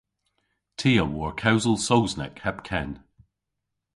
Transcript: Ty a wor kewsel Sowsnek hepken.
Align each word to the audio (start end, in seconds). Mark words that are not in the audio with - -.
Ty 0.77 0.91
a 1.03 1.05
wor 1.13 1.31
kewsel 1.41 1.77
Sowsnek 1.87 2.35
hepken. 2.45 2.89